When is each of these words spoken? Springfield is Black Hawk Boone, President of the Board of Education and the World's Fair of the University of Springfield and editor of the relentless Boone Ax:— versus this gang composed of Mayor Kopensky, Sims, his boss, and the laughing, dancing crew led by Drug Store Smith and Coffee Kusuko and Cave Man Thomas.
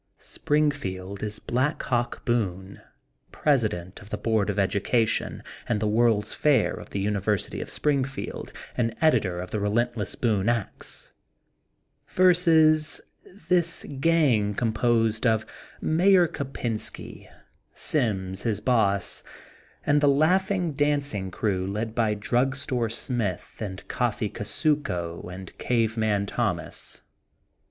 Springfield 0.17 1.21
is 1.21 1.37
Black 1.37 1.83
Hawk 1.83 2.25
Boone, 2.25 2.81
President 3.31 4.01
of 4.01 4.09
the 4.09 4.17
Board 4.17 4.49
of 4.49 4.57
Education 4.57 5.43
and 5.69 5.79
the 5.79 5.87
World's 5.87 6.33
Fair 6.33 6.73
of 6.73 6.89
the 6.89 6.99
University 6.99 7.61
of 7.61 7.69
Springfield 7.69 8.51
and 8.75 8.95
editor 8.99 9.39
of 9.39 9.51
the 9.51 9.59
relentless 9.59 10.15
Boone 10.15 10.49
Ax:— 10.49 11.11
versus 12.17 12.99
this 13.47 13.85
gang 13.99 14.55
composed 14.55 15.27
of 15.27 15.45
Mayor 15.81 16.27
Kopensky, 16.27 17.29
Sims, 17.75 18.41
his 18.41 18.59
boss, 18.59 19.23
and 19.85 20.01
the 20.01 20.09
laughing, 20.09 20.71
dancing 20.73 21.29
crew 21.29 21.67
led 21.67 21.93
by 21.93 22.15
Drug 22.15 22.55
Store 22.55 22.89
Smith 22.89 23.57
and 23.59 23.87
Coffee 23.87 24.31
Kusuko 24.31 25.29
and 25.31 25.55
Cave 25.59 25.95
Man 25.95 26.25
Thomas. 26.25 27.03